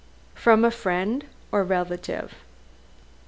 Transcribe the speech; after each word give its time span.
"From 0.33 0.65
a 0.65 0.71
friend 0.71 1.25
or 1.51 1.63
relative?" 1.63 2.33